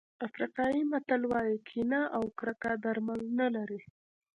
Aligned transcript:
افریقایي 0.27 0.81
متل 0.91 1.21
وایي 1.31 1.57
کینه 1.67 2.01
او 2.15 2.23
کرکه 2.39 2.71
درمل 2.83 3.21
نه 3.39 3.47
لري. 3.55 3.81